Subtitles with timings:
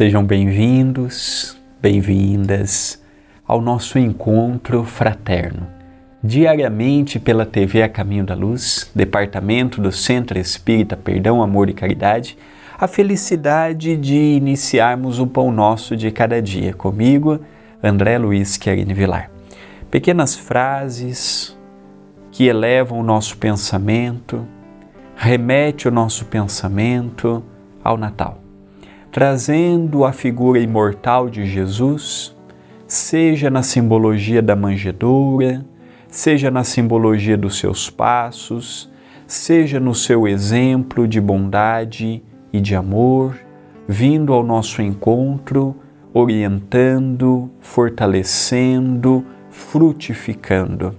[0.00, 3.02] Sejam bem-vindos, bem-vindas
[3.46, 5.66] ao nosso encontro fraterno.
[6.24, 12.38] Diariamente pela TV A Caminho da Luz, departamento do Centro Espírita Perdão, Amor e Caridade,
[12.78, 16.72] a felicidade de iniciarmos o pão nosso de cada dia.
[16.72, 17.38] Comigo,
[17.82, 19.30] André Luiz Querini Vilar.
[19.90, 21.54] Pequenas frases
[22.32, 24.48] que elevam o nosso pensamento,
[25.14, 27.44] remete o nosso pensamento
[27.84, 28.40] ao Natal
[29.12, 32.36] trazendo a figura imortal de Jesus,
[32.86, 35.64] seja na simbologia da manjedoura,
[36.08, 38.88] seja na simbologia dos seus passos,
[39.26, 43.36] seja no seu exemplo de bondade e de amor,
[43.88, 45.74] vindo ao nosso encontro,
[46.12, 50.94] orientando, fortalecendo, frutificando.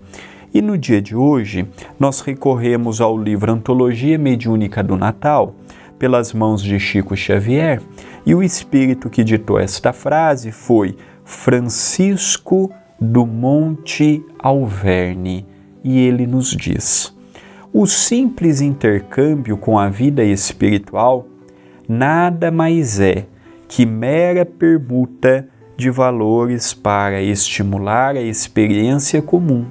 [0.53, 1.65] E no dia de hoje,
[1.97, 5.55] nós recorremos ao livro Antologia Mediúnica do Natal,
[6.01, 7.79] pelas mãos de Chico Xavier,
[8.25, 15.45] e o espírito que ditou esta frase foi Francisco do Monte Alverne,
[15.83, 17.15] e ele nos diz:
[17.73, 21.27] o simples intercâmbio com a vida espiritual
[21.87, 23.25] nada mais é
[23.67, 29.65] que mera permuta de valores para estimular a experiência comum.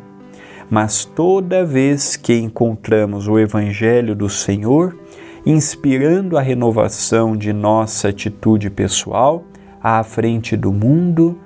[0.69, 4.97] Mas toda vez que encontramos o Evangelho do Senhor,
[5.45, 9.45] inspirando a renovação de nossa atitude pessoal
[9.83, 11.39] à frente do mundo,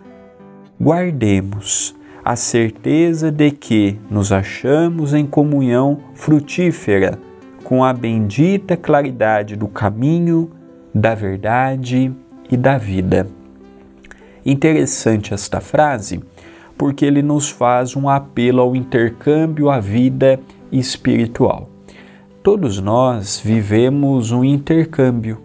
[0.80, 7.18] guardemos a certeza de que nos achamos em comunhão frutífera
[7.62, 10.50] com a bendita claridade do caminho,
[10.94, 12.12] da verdade
[12.50, 13.28] e da vida.
[14.44, 16.22] Interessante esta frase,
[16.76, 21.73] porque ele nos faz um apelo ao intercâmbio à vida espiritual.
[22.44, 25.40] Todos nós vivemos um intercâmbio.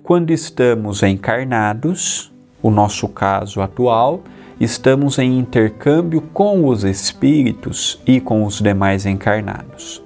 [0.00, 4.22] Quando estamos encarnados, o nosso caso atual,
[4.60, 10.00] estamos em intercâmbio com os espíritos e com os demais encarnados.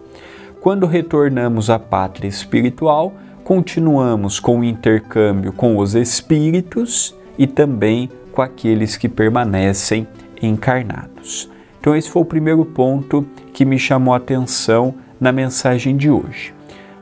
[0.63, 3.13] Quando retornamos à pátria espiritual,
[3.45, 10.09] continuamos com o intercâmbio com os espíritos e também com aqueles que permanecem
[10.41, 11.51] encarnados.
[11.81, 16.53] Então, esse foi o primeiro ponto que me chamou a atenção na mensagem de hoje.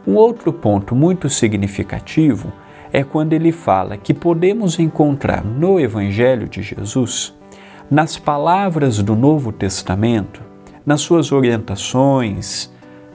[0.06, 2.52] Um outro ponto muito significativo
[2.92, 7.34] é quando ele fala que podemos encontrar no Evangelho de Jesus,
[7.90, 10.40] nas palavras do Novo Testamento,
[10.86, 12.70] nas suas orientações,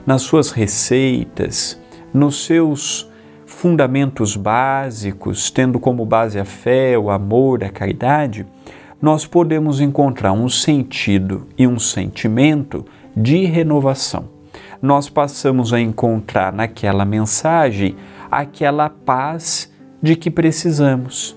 [0.06, 1.80] nas suas receitas,
[2.12, 3.10] nos seus
[3.46, 8.46] fundamentos básicos, tendo como base a fé, o amor, a caridade,
[9.00, 12.84] nós podemos encontrar um sentido e um sentimento
[13.16, 14.28] de renovação.
[14.80, 17.96] Nós passamos a encontrar naquela mensagem
[18.30, 19.72] aquela paz
[20.02, 21.36] de que precisamos,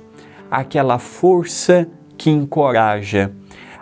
[0.50, 3.31] aquela força que encoraja,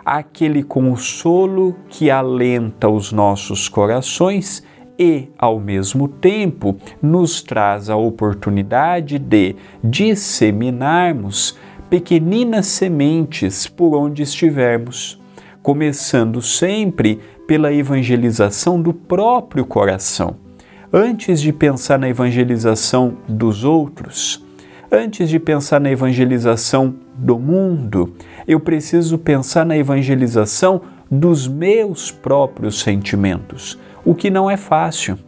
[0.04, 4.62] aquele consolo que alenta os nossos corações
[4.98, 15.20] e, ao mesmo tempo, nos traz a oportunidade de disseminarmos pequeninas sementes por onde estivermos,
[15.62, 20.36] começando sempre pela evangelização do próprio coração.
[20.92, 24.44] Antes de pensar na evangelização dos outros,
[24.90, 28.14] antes de pensar na evangelização do mundo,
[28.46, 30.80] eu preciso pensar na evangelização
[31.10, 35.18] dos meus próprios sentimentos, o que não é fácil.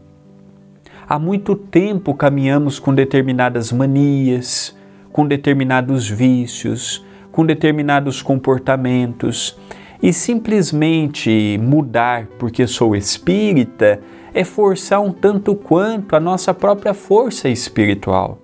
[1.09, 4.77] Há muito tempo caminhamos com determinadas manias,
[5.19, 9.59] com determinados vícios, com determinados comportamentos
[10.01, 14.01] e simplesmente mudar porque sou espírita
[14.33, 18.39] é forçar um tanto quanto a nossa própria força espiritual.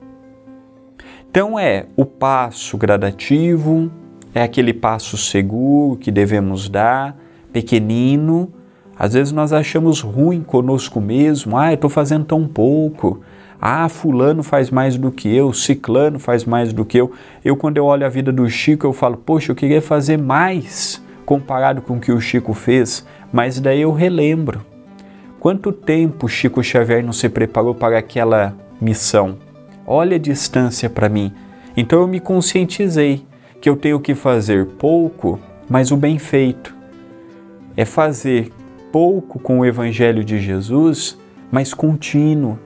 [1.31, 3.89] Então é o passo gradativo,
[4.35, 7.17] é aquele passo seguro que devemos dar,
[7.53, 8.53] pequenino.
[8.99, 13.21] Às vezes nós achamos ruim conosco mesmo, ah, eu estou fazendo tão pouco.
[13.67, 17.13] Ah, fulano faz mais do que eu, ciclano faz mais do que eu.
[17.43, 21.03] Eu, quando eu olho a vida do Chico, eu falo, poxa, eu queria fazer mais
[21.25, 24.61] comparado com o que o Chico fez, mas daí eu relembro.
[25.41, 29.39] Quanto tempo Chico Xavier não se preparou para aquela missão?
[29.87, 31.33] Olha a distância para mim.
[31.75, 33.25] Então eu me conscientizei
[33.63, 35.41] que eu tenho que fazer pouco,
[35.71, 36.77] mas o bem feito.
[37.75, 38.53] É fazer
[38.93, 41.19] pouco com o Evangelho de Jesus,
[41.51, 42.59] mas contínuo.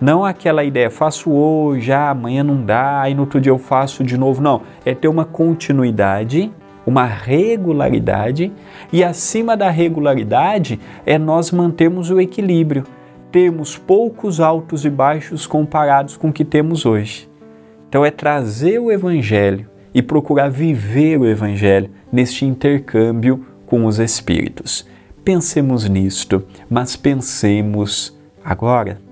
[0.00, 4.02] Não aquela ideia, faço hoje, ah, amanhã não dá, aí no outro dia eu faço
[4.02, 4.40] de novo.
[4.40, 6.50] Não, é ter uma continuidade
[6.86, 8.52] uma regularidade,
[8.92, 12.84] e acima da regularidade é nós mantermos o equilíbrio,
[13.30, 17.28] termos poucos altos e baixos comparados com o que temos hoje.
[17.88, 24.86] Então é trazer o Evangelho e procurar viver o Evangelho neste intercâmbio com os Espíritos.
[25.24, 29.09] Pensemos nisto, mas pensemos agora.